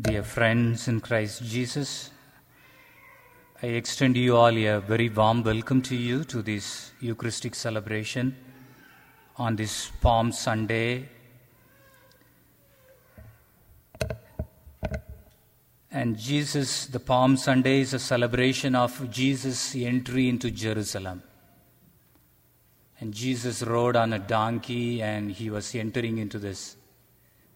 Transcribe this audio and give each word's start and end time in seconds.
Dear 0.00 0.22
friends 0.22 0.88
in 0.88 1.02
Christ 1.02 1.42
Jesus, 1.44 2.10
I 3.62 3.66
extend 3.66 4.16
you 4.16 4.38
all 4.38 4.56
a 4.56 4.80
very 4.80 5.10
warm 5.10 5.42
welcome 5.42 5.82
to 5.82 5.94
you 5.94 6.24
to 6.24 6.40
this 6.40 6.92
Eucharistic 7.00 7.54
celebration 7.54 8.34
on 9.36 9.54
this 9.54 9.92
Palm 10.00 10.32
Sunday. 10.32 11.10
And 15.90 16.16
Jesus, 16.18 16.86
the 16.86 16.98
Palm 16.98 17.36
Sunday 17.36 17.80
is 17.80 17.92
a 17.92 17.98
celebration 17.98 18.74
of 18.74 19.10
Jesus' 19.10 19.76
entry 19.76 20.30
into 20.30 20.50
Jerusalem. 20.50 21.22
And 22.98 23.12
Jesus 23.12 23.62
rode 23.62 23.96
on 23.96 24.14
a 24.14 24.18
donkey 24.18 25.02
and 25.02 25.30
he 25.30 25.50
was 25.50 25.74
entering 25.74 26.16
into 26.16 26.38
this 26.38 26.76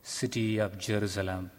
city 0.03 0.59
of 0.59 0.77
Jerusalem. 0.77 1.50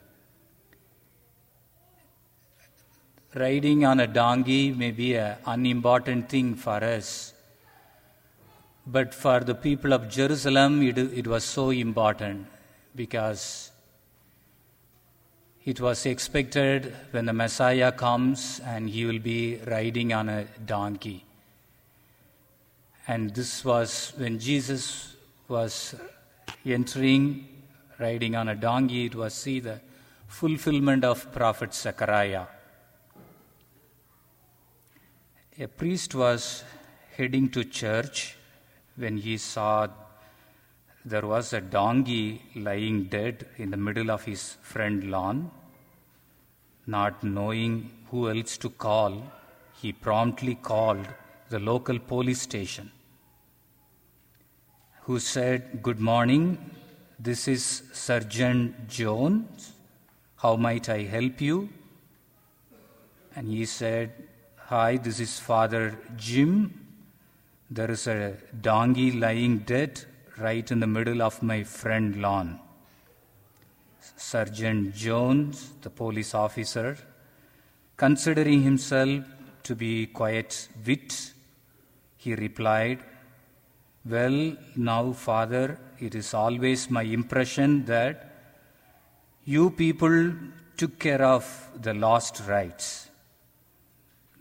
Riding 3.40 3.86
on 3.86 4.00
a 4.00 4.08
donkey 4.08 4.72
may 4.72 4.90
be 4.90 5.16
an 5.16 5.36
unimportant 5.46 6.28
thing 6.28 6.56
for 6.56 6.84
us, 6.84 7.34
but 8.88 9.14
for 9.14 9.42
the 9.42 9.54
people 9.54 9.94
of 9.94 10.10
Jerusalem, 10.10 10.82
it, 10.82 10.98
it 10.98 11.28
was 11.28 11.44
so 11.44 11.70
important 11.70 12.48
because 12.96 13.70
it 15.66 15.80
was 15.80 16.04
expected 16.08 16.96
when 17.12 17.26
the 17.26 17.34
Messiah 17.34 17.92
comes 17.92 18.60
and 18.66 18.90
he 18.90 19.06
will 19.06 19.20
be 19.20 19.60
riding 19.68 20.14
on 20.14 20.30
a 20.30 20.46
donkey. 20.66 21.24
And 23.08 23.36
this 23.36 23.64
was 23.64 24.14
when 24.18 24.40
Jesus 24.40 25.16
was 25.48 25.94
entering, 26.66 27.48
riding 28.00 28.36
on 28.36 28.50
a 28.50 28.56
donkey, 28.56 29.06
it 29.06 29.14
was 29.14 29.36
see 29.36 29.60
the 29.60 29.80
fulfillment 30.28 31.04
of 31.04 31.32
prophet 31.32 31.76
Zechariah. 31.76 32.46
A 35.60 35.68
priest 35.68 36.14
was 36.14 36.64
heading 37.16 37.50
to 37.50 37.64
church 37.64 38.36
when 38.96 39.18
he 39.18 39.38
saw 39.38 39.88
there 41.04 41.26
was 41.26 41.52
a 41.52 41.60
donkey 41.60 42.44
lying 42.56 43.06
dead 43.06 43.48
in 43.58 43.72
the 43.72 43.78
middle 43.78 44.12
of 44.12 44.24
his 44.24 44.58
front 44.62 45.06
lawn. 45.06 45.50
Not 46.86 47.24
knowing 47.24 47.90
who 48.12 48.30
else 48.30 48.56
to 48.60 48.70
call, 48.70 49.24
he 49.82 49.94
promptly 49.94 50.54
called 50.54 51.08
the 51.50 51.58
local 51.58 51.98
police 51.98 52.44
station, 52.44 52.92
who 55.06 55.20
said, 55.20 55.82
Good 55.82 56.00
morning, 56.00 56.70
this 57.18 57.48
is 57.48 57.82
Sergeant 57.94 58.88
Jones. 58.88 59.74
How 60.36 60.56
might 60.56 60.88
I 60.88 61.02
help 61.02 61.42
you? 61.42 61.70
And 63.36 63.48
he 63.48 63.66
said, 63.66 64.14
Hi, 64.70 64.98
this 64.98 65.22
is 65.22 65.40
Father 65.40 65.98
Jim. 66.18 66.74
There 67.72 67.90
is 67.90 68.06
a 68.06 68.34
donkey 68.60 69.14
lying 69.14 69.60
dead 69.60 70.04
right 70.38 70.70
in 70.70 70.82
the 70.82 70.88
middle 70.96 71.22
of 71.22 71.42
my 71.42 71.64
front 71.64 72.18
lawn. 72.18 72.60
Sergeant 74.18 74.94
Jones, 74.94 75.72
the 75.82 75.90
police 75.90 76.36
officer, 76.36 76.98
considering 77.96 78.62
himself 78.62 79.24
to 79.64 79.74
be 79.74 80.08
quite 80.08 80.68
wit, 80.86 81.32
he 82.18 82.36
replied, 82.36 83.00
Well, 84.04 84.58
now, 84.76 85.14
Father, 85.14 85.80
it 85.98 86.14
is 86.14 86.34
always 86.34 86.92
my 86.92 87.04
impression 87.04 87.86
that 87.86 88.36
you 89.46 89.70
people 89.70 90.34
took 90.76 91.00
care 91.00 91.24
of 91.24 91.70
the 91.82 91.94
lost 91.94 92.42
rites. 92.50 93.07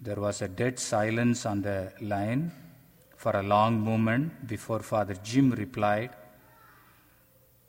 There 0.00 0.16
was 0.16 0.42
a 0.42 0.48
dead 0.48 0.78
silence 0.78 1.46
on 1.46 1.62
the 1.62 1.92
line 2.00 2.52
for 3.16 3.32
a 3.36 3.42
long 3.42 3.80
moment 3.80 4.46
before 4.46 4.80
Father 4.80 5.14
Jim 5.22 5.50
replied, 5.52 6.10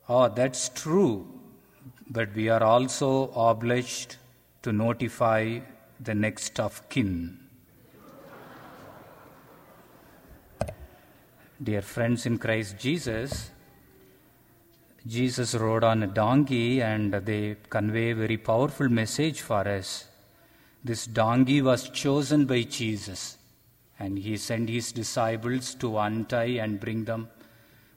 Oh, 0.10 0.30
that's 0.30 0.70
true, 0.70 1.28
but 2.10 2.34
we 2.36 2.50
are 2.50 2.64
also 2.64 3.32
obliged 3.32 4.18
to 4.62 4.72
notify 4.72 5.60
the 6.00 6.14
next 6.14 6.60
of 6.60 6.88
kin. 6.90 7.40
Dear 11.62 11.82
friends 11.82 12.26
in 12.26 12.38
Christ 12.38 12.78
Jesus, 12.78 13.50
Jesus 15.08 15.56
rode 15.56 15.84
on 15.84 16.04
a 16.04 16.08
donkey 16.08 16.82
and 16.82 17.14
they 17.14 17.56
convey 17.70 18.12
a 18.12 18.16
very 18.16 18.38
powerful 18.38 18.90
message 18.90 19.42
for 19.42 19.68
us. 19.68 20.06
This 20.84 21.06
donkey 21.06 21.62
was 21.62 21.90
chosen 21.90 22.46
by 22.46 22.64
Jesus 22.64 23.38
and 24.00 24.18
he 24.18 24.38
sent 24.38 24.70
his 24.70 24.92
disciples 24.92 25.74
to 25.76 25.98
untie 25.98 26.60
and 26.64 26.80
bring 26.80 27.06
them 27.06 27.30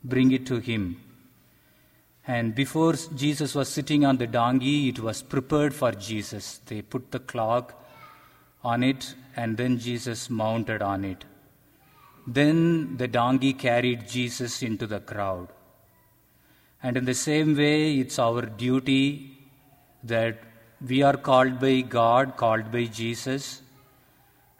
bring 0.03 0.33
it 0.33 0.47
to 0.47 0.59
him. 0.59 1.01
And 2.27 2.55
before 2.55 2.95
Jesus 3.15 3.55
was 3.55 3.69
sitting 3.69 4.05
on 4.05 4.19
the 4.19 4.27
donkey, 4.27 4.89
it 4.89 5.01
was 5.01 5.23
prepared 5.23 5.75
for 5.75 5.93
Jesus. 5.93 6.61
They 6.67 6.83
put 6.83 7.11
the 7.11 7.19
clock 7.19 7.75
on 8.63 8.83
it 8.83 9.15
and 9.37 9.57
then 9.57 9.79
Jesus 9.79 10.31
mounted 10.31 10.83
on 10.83 11.05
it. 11.05 11.25
Then 12.27 12.97
the 12.99 13.09
donkey 13.09 13.53
carried 13.53 14.09
Jesus 14.09 14.63
into 14.63 14.87
the 14.87 15.01
crowd. 15.01 15.49
And 16.83 16.97
in 16.97 17.05
the 17.05 17.15
same 17.15 17.57
way, 17.57 17.99
it's 17.99 18.19
our 18.19 18.43
duty 18.43 19.39
that 20.05 20.39
we 20.87 21.03
are 21.03 21.17
called 21.17 21.61
by 21.61 21.81
God, 21.83 22.37
called 22.37 22.73
by 22.73 22.85
Jesus, 22.85 23.63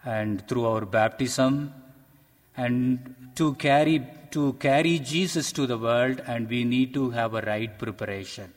and 0.05 0.47
through 0.47 0.65
our 0.65 0.85
baptism, 0.85 1.73
and 2.55 3.15
to 3.35 3.53
carry 3.55 4.05
to 4.31 4.53
carry 4.53 4.97
Jesus 4.99 5.51
to 5.51 5.67
the 5.67 5.77
world, 5.77 6.21
and 6.25 6.49
we 6.49 6.63
need 6.63 6.93
to 6.93 7.09
have 7.09 7.33
a 7.33 7.41
right 7.41 7.77
preparation. 7.77 8.53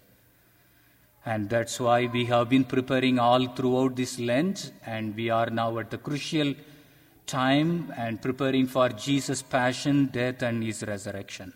And 1.26 1.48
that's 1.48 1.80
why 1.80 2.06
we 2.06 2.26
have 2.26 2.48
been 2.48 2.64
preparing 2.64 3.18
all 3.18 3.46
throughout 3.48 3.96
this 3.96 4.18
Lent, 4.18 4.72
and 4.86 5.16
we 5.16 5.30
are 5.30 5.50
now 5.50 5.78
at 5.78 5.90
the 5.90 5.98
crucial 5.98 6.54
time 7.26 7.92
and 7.96 8.20
preparing 8.20 8.66
for 8.66 8.88
Jesus' 8.90 9.42
passion, 9.42 10.06
death, 10.06 10.42
and 10.42 10.62
his 10.62 10.82
resurrection. 10.84 11.52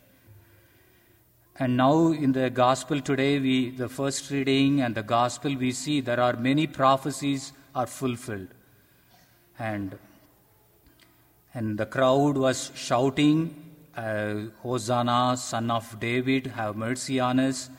And 1.61 1.77
now 1.77 2.13
in 2.13 2.33
the 2.33 2.51
gospel 2.51 3.01
today, 3.01 3.41
we 3.41 3.71
the 3.71 3.89
first 3.89 4.31
reading 4.31 4.81
and 4.81 4.95
the 4.95 5.03
gospel 5.03 5.57
we 5.57 5.73
see 5.73 6.01
there 6.01 6.21
are 6.21 6.35
many 6.35 6.69
prophecies 6.69 7.53
are 7.75 7.87
fulfilled. 7.87 8.49
And 9.59 9.99
and 11.55 11.77
the 11.77 11.87
crowd 11.87 12.37
was 12.37 12.71
shouting, 12.77 13.57
uh, 13.97 14.35
Hosanna, 14.63 15.37
son 15.37 15.71
of 15.73 15.99
David, 15.99 16.47
have 16.47 16.77
mercy 16.77 17.19
on 17.19 17.41
us. 17.41 17.71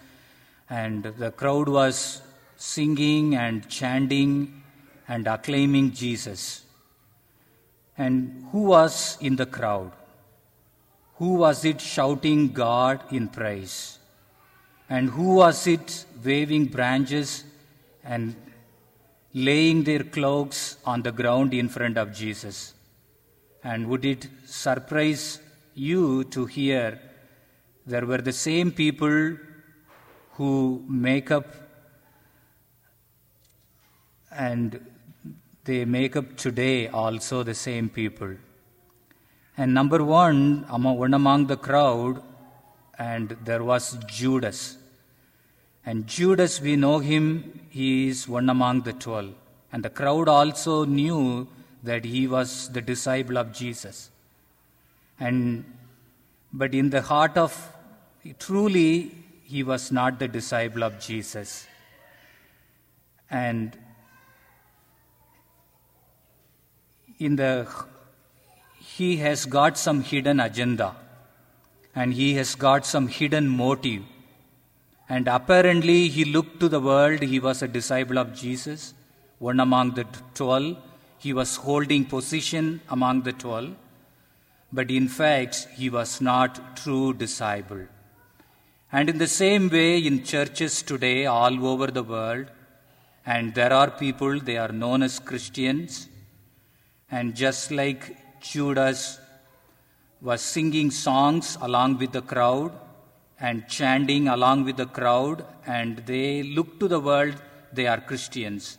And 0.69 1.03
the 1.03 1.31
crowd 1.31 1.69
was 1.69 2.21
singing 2.57 3.35
and 3.35 3.69
chanting 3.69 4.61
and 5.07 5.25
acclaiming 5.25 5.93
Jesus. 5.93 6.63
And 7.97 8.45
who 8.51 8.63
was 8.63 9.17
in 9.21 9.37
the 9.37 9.45
crowd? 9.45 9.93
Who 11.19 11.35
was 11.35 11.63
it 11.65 11.79
shouting 11.79 12.49
God 12.49 13.01
in 13.11 13.27
praise? 13.27 13.99
And 14.89 15.09
who 15.09 15.35
was 15.35 15.67
it 15.67 16.05
waving 16.23 16.65
branches 16.65 17.43
and 18.03 18.35
laying 19.33 19.83
their 19.83 20.03
cloaks 20.03 20.77
on 20.85 21.03
the 21.03 21.11
ground 21.11 21.53
in 21.53 21.69
front 21.69 21.97
of 21.97 22.13
Jesus? 22.13 22.73
And 23.63 23.87
would 23.87 24.05
it 24.05 24.27
surprise 24.45 25.39
you 25.75 26.23
to 26.25 26.45
hear 26.45 26.99
there 27.85 28.05
were 28.05 28.21
the 28.21 28.33
same 28.33 28.71
people 28.71 29.37
who 30.33 30.83
make 30.87 31.31
up 31.31 31.47
and 34.31 34.79
they 35.65 35.85
make 35.85 36.15
up 36.15 36.37
today 36.37 36.87
also 36.87 37.43
the 37.43 37.53
same 37.53 37.89
people. 37.89 38.35
And 39.59 39.73
number 39.73 40.01
one, 40.01 40.65
among, 40.69 40.97
one 40.97 41.13
among 41.13 41.47
the 41.47 41.57
crowd, 41.57 42.23
and 42.97 43.35
there 43.43 43.61
was 43.61 43.97
Judas. 44.07 44.77
And 45.85 46.07
Judas, 46.07 46.61
we 46.61 46.77
know 46.77 46.99
him, 46.99 47.59
he 47.69 48.07
is 48.07 48.25
one 48.25 48.49
among 48.49 48.83
the 48.83 48.93
twelve. 48.93 49.33
And 49.73 49.83
the 49.83 49.89
crowd 49.89 50.29
also 50.29 50.85
knew 50.85 51.49
that 51.83 52.05
he 52.05 52.25
was 52.25 52.69
the 52.69 52.81
disciple 52.81 53.37
of 53.37 53.51
Jesus. 53.51 54.09
And 55.19 55.65
but 56.53 56.73
in 56.73 56.89
the 56.89 57.01
heart 57.01 57.37
of 57.37 57.53
truly 58.39 59.11
he 59.43 59.63
was 59.63 59.91
not 59.91 60.19
the 60.19 60.29
disciple 60.29 60.85
of 60.85 61.01
Jesus. 61.01 61.67
And 63.29 63.77
in 67.19 67.35
the 67.35 67.67
he 68.99 69.09
has 69.25 69.41
got 69.57 69.83
some 69.85 69.99
hidden 70.11 70.39
agenda 70.47 70.89
and 71.95 72.13
he 72.21 72.29
has 72.39 72.53
got 72.67 72.85
some 72.93 73.07
hidden 73.19 73.47
motive 73.63 74.03
And 75.09 75.27
apparently, 75.27 76.07
he 76.07 76.23
looked 76.23 76.59
to 76.59 76.69
the 76.69 76.79
world. 76.79 77.23
He 77.23 77.39
was 77.39 77.63
a 77.63 77.67
disciple 77.67 78.19
of 78.19 78.35
Jesus, 78.35 78.93
one 79.39 79.59
among 79.59 79.95
the 79.95 80.05
twelve. 80.35 80.77
He 81.17 81.33
was 81.33 81.55
holding 81.55 82.05
position 82.05 82.81
among 82.89 83.23
the 83.23 83.33
twelve. 83.33 83.75
But 84.71 84.91
in 84.91 85.07
fact, 85.07 85.67
he 85.75 85.89
was 85.89 86.21
not 86.21 86.77
true 86.77 87.15
disciple. 87.15 87.87
And 88.91 89.09
in 89.09 89.17
the 89.17 89.27
same 89.27 89.67
way, 89.69 89.97
in 89.97 90.23
churches 90.23 90.83
today, 90.83 91.25
all 91.25 91.65
over 91.65 91.87
the 91.87 92.03
world, 92.03 92.45
and 93.25 93.55
there 93.55 93.73
are 93.73 93.89
people, 93.89 94.39
they 94.39 94.57
are 94.57 94.71
known 94.71 95.01
as 95.01 95.17
Christians. 95.17 96.07
And 97.09 97.35
just 97.35 97.71
like 97.71 98.15
Judas 98.41 99.19
was 100.21 100.41
singing 100.41 100.91
songs 100.91 101.57
along 101.61 101.97
with 101.97 102.11
the 102.11 102.21
crowd 102.21 102.71
and 103.39 103.67
chanting 103.67 104.27
along 104.27 104.65
with 104.65 104.77
the 104.77 104.85
crowd, 104.85 105.45
and 105.65 105.97
they 105.99 106.43
look 106.43 106.79
to 106.79 106.87
the 106.87 106.99
world, 106.99 107.35
they 107.71 107.87
are 107.87 108.01
Christians. 108.01 108.77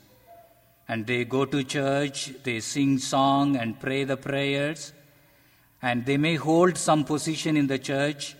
And 0.86 1.06
they 1.06 1.24
go 1.24 1.44
to 1.46 1.64
church, 1.64 2.32
they 2.42 2.60
sing 2.60 2.98
song 2.98 3.56
and 3.56 3.80
pray 3.80 4.04
the 4.04 4.16
prayers, 4.16 4.92
and 5.80 6.04
they 6.04 6.18
may 6.18 6.34
hold 6.34 6.76
some 6.76 7.04
position 7.04 7.56
in 7.56 7.68
the 7.68 7.78
church, 7.78 8.36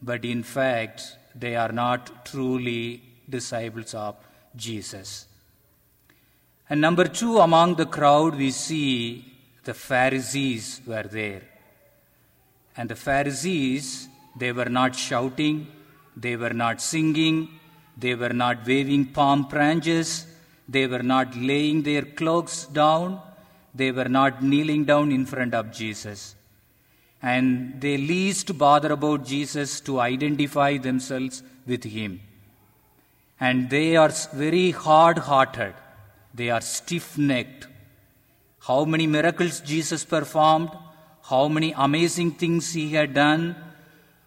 but 0.00 0.24
in 0.24 0.44
fact, 0.44 1.16
they 1.34 1.56
are 1.56 1.72
not 1.72 2.26
truly 2.26 3.02
disciples 3.28 3.92
of 3.94 4.14
Jesus. 4.54 5.26
And 6.68 6.80
number 6.80 7.04
two, 7.04 7.38
among 7.38 7.74
the 7.74 7.86
crowd, 7.86 8.36
we 8.36 8.50
see 8.52 9.35
the 9.66 9.74
Pharisees 9.74 10.80
were 10.86 11.08
there. 11.20 11.42
And 12.76 12.88
the 12.88 13.00
Pharisees, 13.08 14.08
they 14.36 14.52
were 14.52 14.72
not 14.80 14.94
shouting, 14.94 15.66
they 16.16 16.36
were 16.36 16.56
not 16.64 16.80
singing, 16.80 17.48
they 17.96 18.14
were 18.14 18.36
not 18.44 18.66
waving 18.66 19.06
palm 19.06 19.42
branches, 19.54 20.26
they 20.68 20.86
were 20.86 21.02
not 21.02 21.36
laying 21.36 21.82
their 21.82 22.02
cloaks 22.02 22.66
down, 22.66 23.20
they 23.74 23.90
were 23.90 24.08
not 24.20 24.42
kneeling 24.42 24.84
down 24.84 25.10
in 25.10 25.26
front 25.26 25.52
of 25.52 25.72
Jesus. 25.72 26.36
And 27.20 27.80
they 27.80 27.96
least 27.96 28.56
bother 28.56 28.92
about 28.92 29.24
Jesus 29.24 29.80
to 29.80 30.00
identify 30.00 30.76
themselves 30.76 31.42
with 31.66 31.82
him. 31.82 32.20
And 33.40 33.68
they 33.68 33.96
are 33.96 34.12
very 34.32 34.70
hard 34.70 35.18
hearted, 35.18 35.74
they 36.32 36.50
are 36.50 36.60
stiff 36.60 37.18
necked. 37.18 37.66
How 38.66 38.84
many 38.84 39.06
miracles 39.06 39.60
Jesus 39.60 40.04
performed, 40.04 40.70
how 41.30 41.46
many 41.48 41.72
amazing 41.76 42.32
things 42.32 42.72
he 42.72 42.88
had 42.90 43.14
done, 43.14 43.54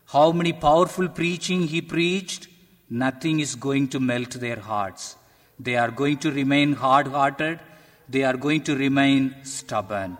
how 0.07 0.31
many 0.31 0.53
powerful 0.53 1.07
preaching 1.09 1.63
he 1.67 1.81
preached, 1.81 2.47
nothing 2.89 3.41
is 3.41 3.55
going 3.55 3.89
to 3.89 3.99
melt 3.99 4.31
their 4.31 4.59
hearts. 4.59 5.17
They 5.59 5.75
are 5.75 5.91
going 5.91 6.17
to 6.19 6.31
remain 6.31 6.73
hard 6.73 7.07
hearted, 7.07 7.59
they 8.07 8.23
are 8.23 8.37
going 8.37 8.63
to 8.63 8.75
remain 8.75 9.35
stubborn. 9.43 10.17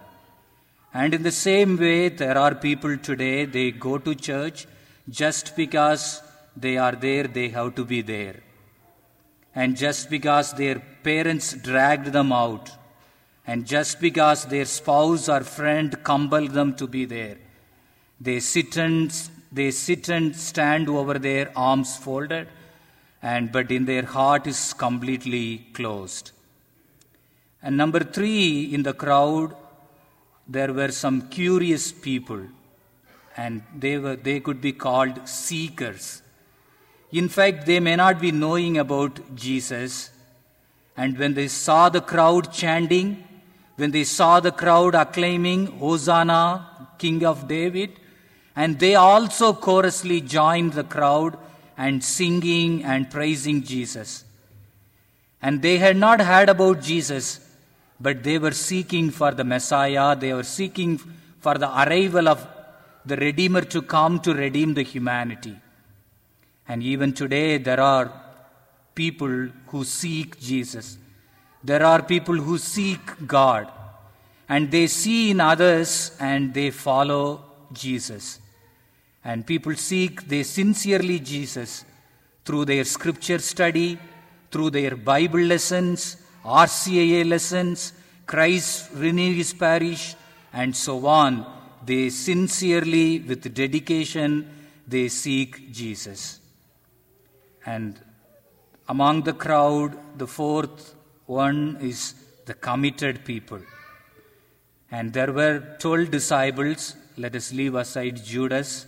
And 0.93 1.13
in 1.13 1.23
the 1.23 1.31
same 1.31 1.77
way, 1.77 2.09
there 2.09 2.37
are 2.37 2.55
people 2.55 2.97
today, 2.97 3.45
they 3.45 3.71
go 3.71 3.97
to 3.97 4.15
church 4.15 4.67
just 5.09 5.55
because 5.55 6.21
they 6.57 6.77
are 6.77 6.91
there, 6.91 7.23
they 7.23 7.49
have 7.49 7.75
to 7.75 7.85
be 7.85 8.01
there. 8.01 8.35
And 9.55 9.77
just 9.77 10.09
because 10.09 10.53
their 10.53 10.81
parents 11.03 11.53
dragged 11.53 12.07
them 12.07 12.31
out, 12.31 12.69
and 13.49 13.65
just 13.65 13.99
because 13.99 14.45
their 14.45 14.65
spouse 14.65 15.27
or 15.27 15.41
friend 15.57 16.03
compelled 16.03 16.51
them 16.51 16.71
to 16.79 16.85
be 16.95 17.05
there, 17.05 17.37
they 18.21 18.39
sit 18.39 18.77
and 18.77 19.11
they 19.51 19.71
sit 19.71 20.07
and 20.15 20.35
stand 20.35 20.87
over 20.87 21.15
their 21.17 21.45
arms 21.55 21.91
folded, 21.97 22.47
and 23.23 23.51
but 23.55 23.71
in 23.71 23.85
their 23.85 24.03
heart 24.15 24.45
is 24.45 24.59
completely 24.73 25.45
closed. 25.77 26.29
And 27.63 27.75
number 27.75 28.01
three, 28.17 28.71
in 28.75 28.83
the 28.83 28.93
crowd, 28.93 29.55
there 30.47 30.71
were 30.71 30.91
some 30.91 31.17
curious 31.29 31.91
people, 31.91 32.43
and 33.35 33.63
they 33.85 33.97
were 33.97 34.17
they 34.27 34.39
could 34.41 34.61
be 34.61 34.73
called 34.73 35.27
seekers. 35.27 36.21
In 37.11 37.29
fact, 37.37 37.65
they 37.65 37.79
may 37.79 37.95
not 37.95 38.21
be 38.21 38.31
knowing 38.43 38.77
about 38.77 39.35
Jesus, 39.35 40.11
and 40.95 41.17
when 41.17 41.33
they 41.33 41.47
saw 41.47 41.89
the 41.89 42.05
crowd 42.13 42.53
chanting, 42.53 43.09
when 43.79 43.91
they 43.91 44.03
saw 44.03 44.39
the 44.41 44.51
crowd 44.51 44.93
acclaiming 44.93 45.65
Hosanna, 45.83 46.89
King 46.97 47.23
of 47.25 47.47
David, 47.47 47.91
and 48.53 48.77
they 48.77 48.95
also 48.95 49.53
chorously 49.53 50.19
joined 50.19 50.73
the 50.73 50.83
crowd 50.83 51.37
and 51.77 52.03
singing 52.03 52.83
and 52.83 53.09
praising 53.09 53.63
Jesus. 53.63 54.25
And 55.41 55.61
they 55.61 55.77
had 55.77 55.95
not 55.95 56.19
heard 56.19 56.49
about 56.49 56.81
Jesus, 56.81 57.39
but 58.01 58.21
they 58.21 58.37
were 58.37 58.51
seeking 58.51 59.11
for 59.11 59.31
the 59.31 59.45
Messiah, 59.45 60.13
they 60.13 60.33
were 60.33 60.43
seeking 60.43 60.97
for 61.39 61.55
the 61.57 61.69
arrival 61.81 62.27
of 62.27 62.45
the 63.05 63.15
Redeemer 63.15 63.61
to 63.61 63.81
come 63.81 64.19
to 64.19 64.33
redeem 64.33 64.73
the 64.73 64.83
humanity. 64.83 65.55
And 66.67 66.83
even 66.83 67.13
today, 67.13 67.57
there 67.57 67.79
are 67.79 68.11
people 68.93 69.47
who 69.67 69.85
seek 69.85 70.37
Jesus. 70.37 70.97
There 71.63 71.85
are 71.85 72.01
people 72.01 72.35
who 72.35 72.57
seek 72.57 73.27
God. 73.27 73.71
And 74.47 74.71
they 74.71 74.87
see 74.87 75.31
in 75.31 75.39
others 75.39 76.11
and 76.19 76.53
they 76.53 76.71
follow 76.71 77.43
Jesus. 77.71 78.39
And 79.23 79.45
people 79.45 79.75
seek, 79.75 80.27
they 80.27 80.43
sincerely 80.43 81.19
Jesus 81.19 81.85
through 82.45 82.65
their 82.65 82.83
scripture 82.83 83.39
study, 83.39 83.99
through 84.51 84.71
their 84.71 84.95
Bible 84.95 85.41
lessons, 85.41 86.17
RCIA 86.43 87.27
lessons, 87.27 87.93
Christ 88.25 88.89
Renew 88.95 89.33
His 89.33 89.53
Parish, 89.53 90.15
and 90.53 90.75
so 90.75 91.05
on. 91.05 91.45
They 91.85 92.09
sincerely, 92.09 93.19
with 93.19 93.53
dedication, 93.53 94.49
they 94.87 95.09
seek 95.09 95.71
Jesus. 95.71 96.39
And 97.65 97.99
among 98.87 99.23
the 99.23 99.33
crowd, 99.33 99.97
the 100.17 100.25
fourth 100.27 100.95
one 101.29 101.77
is 101.79 102.15
the 102.47 102.55
committed 102.55 103.23
people. 103.23 103.59
And 104.89 105.13
there 105.13 105.31
were 105.31 105.77
12 105.77 106.09
disciples. 106.09 106.95
Let 107.17 107.35
us 107.35 107.53
leave 107.53 107.75
aside 107.75 108.25
Judas. 108.25 108.87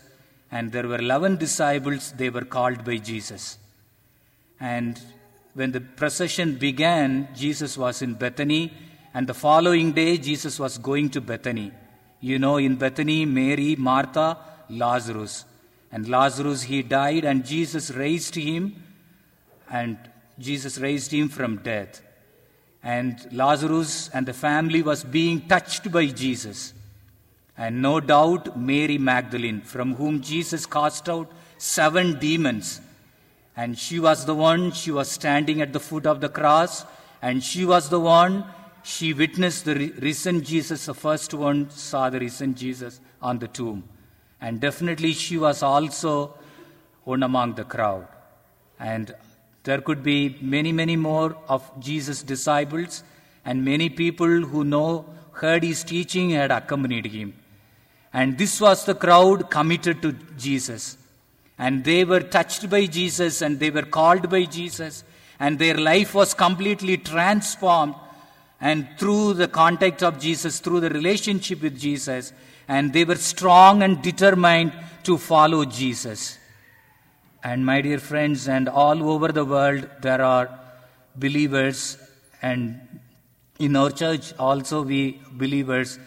And 0.51 0.71
there 0.71 0.87
were 0.87 0.97
11 0.97 1.37
disciples. 1.37 2.11
They 2.13 2.31
were 2.31 2.45
called 2.45 2.83
by 2.83 2.97
Jesus. 2.97 3.59
And 4.59 4.99
when 5.53 5.71
the 5.71 5.81
procession 5.81 6.55
began, 6.55 7.27
Jesus 7.35 7.77
was 7.77 8.01
in 8.01 8.15
Bethany. 8.15 8.73
And 9.13 9.27
the 9.27 9.35
following 9.35 9.91
day, 9.91 10.17
Jesus 10.17 10.57
was 10.57 10.79
going 10.79 11.11
to 11.11 11.21
Bethany. 11.21 11.71
You 12.21 12.39
know, 12.39 12.57
in 12.57 12.75
Bethany, 12.75 13.23
Mary, 13.25 13.75
Martha, 13.75 14.37
Lazarus. 14.67 15.45
And 15.91 16.09
Lazarus, 16.09 16.63
he 16.63 16.81
died, 16.81 17.23
and 17.23 17.45
Jesus 17.45 17.91
raised 17.91 18.33
him. 18.33 18.81
And 19.69 19.99
Jesus 20.39 20.79
raised 20.79 21.11
him 21.11 21.29
from 21.29 21.57
death 21.57 22.01
and 22.83 23.27
Lazarus 23.31 24.09
and 24.13 24.25
the 24.25 24.33
family 24.33 24.81
was 24.81 25.03
being 25.03 25.47
touched 25.47 25.91
by 25.91 26.07
Jesus. 26.07 26.73
And 27.57 27.81
no 27.81 27.99
doubt 27.99 28.57
Mary 28.57 28.97
Magdalene, 28.97 29.61
from 29.61 29.95
whom 29.95 30.21
Jesus 30.21 30.65
cast 30.65 31.07
out 31.07 31.31
seven 31.57 32.17
demons. 32.19 32.81
And 33.55 33.77
she 33.77 33.99
was 33.99 34.25
the 34.25 34.33
one, 34.33 34.71
she 34.71 34.91
was 34.91 35.11
standing 35.11 35.61
at 35.61 35.73
the 35.73 35.79
foot 35.79 36.05
of 36.05 36.21
the 36.21 36.29
cross, 36.29 36.85
and 37.21 37.43
she 37.43 37.65
was 37.65 37.89
the 37.89 37.99
one, 37.99 38.45
she 38.83 39.13
witnessed 39.13 39.65
the 39.65 39.93
risen 39.99 40.41
Jesus, 40.41 40.85
the 40.85 40.95
first 40.95 41.33
one 41.33 41.69
saw 41.69 42.09
the 42.09 42.19
risen 42.19 42.55
Jesus 42.55 42.99
on 43.21 43.37
the 43.37 43.47
tomb. 43.47 43.83
And 44.39 44.59
definitely 44.59 45.13
she 45.13 45.37
was 45.37 45.61
also 45.61 46.33
one 47.03 47.21
among 47.21 47.53
the 47.55 47.63
crowd. 47.63 48.07
And 48.79 49.13
there 49.63 49.81
could 49.81 50.03
be 50.03 50.37
many, 50.41 50.71
many 50.71 50.95
more 50.95 51.37
of 51.47 51.69
Jesus' 51.79 52.23
disciples, 52.23 53.03
and 53.45 53.63
many 53.63 53.89
people 53.89 54.27
who 54.27 54.63
know, 54.63 55.05
heard 55.33 55.63
his 55.63 55.83
teaching, 55.83 56.31
had 56.31 56.51
accompanied 56.51 57.05
him. 57.05 57.33
And 58.13 58.37
this 58.37 58.59
was 58.59 58.85
the 58.85 58.95
crowd 58.95 59.49
committed 59.49 60.01
to 60.01 60.13
Jesus. 60.37 60.97
And 61.57 61.83
they 61.83 62.03
were 62.03 62.21
touched 62.21 62.69
by 62.69 62.87
Jesus, 62.87 63.41
and 63.41 63.59
they 63.59 63.69
were 63.69 63.83
called 63.83 64.29
by 64.29 64.45
Jesus, 64.45 65.03
and 65.39 65.57
their 65.57 65.77
life 65.77 66.13
was 66.13 66.33
completely 66.33 66.97
transformed. 66.97 67.95
And 68.59 68.87
through 68.97 69.33
the 69.35 69.47
contact 69.47 70.03
of 70.03 70.19
Jesus, 70.19 70.59
through 70.59 70.81
the 70.81 70.89
relationship 70.89 71.61
with 71.61 71.79
Jesus, 71.79 72.33
and 72.67 72.93
they 72.93 73.05
were 73.05 73.15
strong 73.15 73.81
and 73.83 74.01
determined 74.01 74.73
to 75.03 75.17
follow 75.17 75.65
Jesus. 75.65 76.37
And 77.43 77.65
my 77.65 77.81
dear 77.81 77.97
friends, 77.97 78.47
and 78.47 78.69
all 78.69 79.03
over 79.11 79.29
the 79.29 79.45
world, 79.45 79.87
there 80.01 80.21
are 80.21 80.59
believers, 81.15 81.97
and 82.41 82.79
in 83.59 83.75
our 83.75 83.91
church 83.91 84.33
also, 84.37 84.83
we 84.83 85.19
believers, 85.31 85.99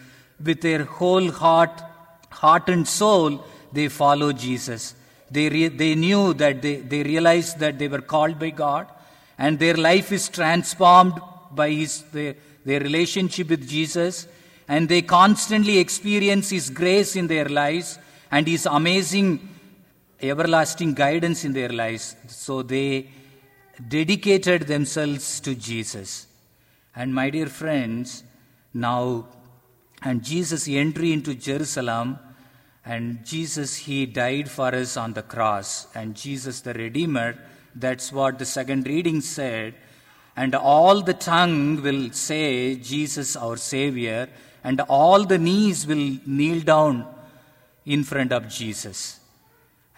with 0.43 0.61
their 0.61 0.83
whole 0.85 1.31
heart, 1.31 1.81
heart 2.29 2.69
and 2.69 2.87
soul, 2.87 3.45
they 3.73 3.87
follow 3.87 4.31
Jesus. 4.31 4.95
They, 5.29 5.49
re- 5.49 5.67
they 5.67 5.95
knew 5.95 6.33
that 6.35 6.61
they, 6.61 6.77
they 6.77 7.03
realized 7.03 7.59
that 7.59 7.79
they 7.79 7.87
were 7.87 8.01
called 8.01 8.39
by 8.39 8.51
God 8.51 8.87
and 9.37 9.59
their 9.59 9.75
life 9.75 10.11
is 10.11 10.29
transformed 10.29 11.19
by 11.51 11.71
his, 11.71 12.03
their, 12.13 12.35
their 12.63 12.79
relationship 12.79 13.49
with 13.49 13.67
Jesus 13.67 14.27
and 14.67 14.89
they 14.89 15.01
constantly 15.01 15.77
experience 15.77 16.49
His 16.49 16.69
grace 16.69 17.15
in 17.15 17.27
their 17.27 17.45
lives 17.45 17.99
and 18.31 18.47
His 18.47 18.65
amazing 18.65 19.54
everlasting 20.21 20.93
guidance 20.93 21.43
in 21.45 21.53
their 21.53 21.69
lives. 21.69 22.15
So 22.27 22.61
they 22.61 23.09
dedicated 23.87 24.63
themselves 24.63 25.39
to 25.41 25.55
Jesus. 25.55 26.27
And 26.95 27.13
my 27.13 27.29
dear 27.29 27.47
friends, 27.47 28.23
now, 28.73 29.27
and 30.01 30.23
Jesus' 30.23 30.67
entry 30.67 31.11
into 31.11 31.35
Jerusalem, 31.35 32.19
and 32.85 33.25
Jesus, 33.25 33.75
He 33.75 34.05
died 34.05 34.49
for 34.49 34.73
us 34.73 34.95
on 34.95 35.13
the 35.13 35.23
cross, 35.23 35.87
and 35.95 36.15
Jesus 36.15 36.61
the 36.61 36.73
Redeemer, 36.73 37.37
that's 37.73 38.11
what 38.11 38.39
the 38.39 38.45
second 38.45 38.87
reading 38.87 39.21
said. 39.21 39.73
And 40.37 40.53
all 40.53 41.01
the 41.01 41.13
tongue 41.13 41.81
will 41.81 42.11
say, 42.11 42.75
Jesus 42.75 43.35
our 43.35 43.57
Savior, 43.57 44.29
and 44.63 44.81
all 44.81 45.25
the 45.25 45.37
knees 45.37 45.87
will 45.87 46.17
kneel 46.25 46.61
down 46.61 47.07
in 47.85 48.03
front 48.03 48.31
of 48.31 48.47
Jesus. 48.49 49.19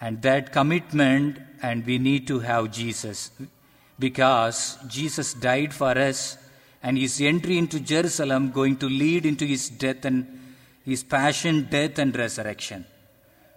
And 0.00 0.22
that 0.22 0.52
commitment, 0.52 1.38
and 1.62 1.84
we 1.84 1.98
need 1.98 2.26
to 2.28 2.38
have 2.40 2.70
Jesus 2.70 3.30
because 3.98 4.78
Jesus 4.86 5.34
died 5.34 5.74
for 5.74 5.98
us, 5.98 6.38
and 6.82 6.96
his 6.96 7.20
entry 7.20 7.58
into 7.58 7.80
Jerusalem 7.80 8.52
going 8.52 8.76
to 8.76 8.88
lead 8.88 9.26
into 9.26 9.44
his 9.44 9.68
death 9.68 10.04
and 10.04 10.26
his 10.84 11.02
passion, 11.02 11.66
death, 11.68 11.98
and 11.98 12.16
resurrection. 12.16 12.84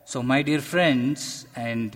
So, 0.06 0.24
my 0.24 0.42
dear 0.42 0.60
friends, 0.60 1.46
and 1.56 1.96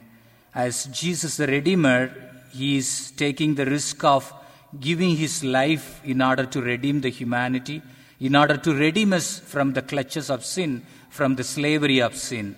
as 0.53 0.85
Jesus 0.85 1.37
the 1.37 1.47
Redeemer, 1.47 2.13
he 2.53 2.77
is 2.77 3.11
taking 3.11 3.55
the 3.55 3.65
risk 3.65 4.03
of 4.03 4.31
giving 4.79 5.15
his 5.15 5.43
life 5.43 6.01
in 6.05 6.21
order 6.21 6.45
to 6.45 6.61
redeem 6.61 7.01
the 7.01 7.09
humanity, 7.09 7.81
in 8.19 8.35
order 8.35 8.57
to 8.57 8.73
redeem 8.73 9.13
us 9.13 9.39
from 9.39 9.73
the 9.73 9.81
clutches 9.81 10.29
of 10.29 10.45
sin, 10.45 10.85
from 11.09 11.35
the 11.35 11.43
slavery 11.43 11.99
of 11.99 12.15
sin. 12.15 12.57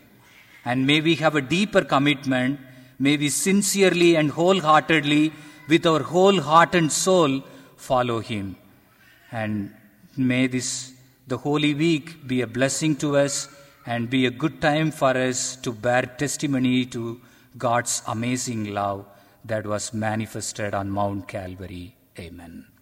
And 0.70 0.86
may 0.86 1.00
we 1.08 1.16
have 1.24 1.36
a 1.36 1.42
deeper 1.56 1.84
commitment, 1.96 2.60
may 3.00 3.16
we 3.16 3.30
sincerely 3.30 4.16
and 4.20 4.30
wholeheartedly, 4.32 5.32
with 5.70 5.86
our 5.92 6.04
whole 6.14 6.42
heart 6.42 6.76
and 6.76 6.92
soul, 6.92 7.42
follow 7.78 8.20
him. 8.20 8.58
And 9.32 9.74
may 10.18 10.48
this, 10.48 10.94
the 11.26 11.38
Holy 11.38 11.74
Week, 11.74 12.28
be 12.28 12.42
a 12.42 12.48
blessing 12.48 12.98
to 12.98 13.16
us 13.16 13.48
and 13.86 14.10
be 14.10 14.26
a 14.26 14.32
good 14.44 14.62
time 14.62 14.92
for 14.92 15.12
us 15.18 15.56
to 15.58 15.72
bear 15.72 16.04
testimony 16.24 16.86
to 16.88 17.22
God's 17.58 18.02
amazing 18.08 18.74
love 18.74 19.06
that 19.46 19.66
was 19.66 19.94
manifested 19.94 20.74
on 20.74 20.90
Mount 20.90 21.30
Calvary. 21.30 21.96
Amen. 22.20 22.77